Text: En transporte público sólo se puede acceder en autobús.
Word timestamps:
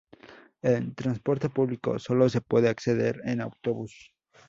En 0.63 0.95
transporte 0.95 1.51
público 1.51 1.99
sólo 1.99 2.27
se 2.27 2.41
puede 2.41 2.69
acceder 2.69 3.21
en 3.23 3.39
autobús. 3.39 4.15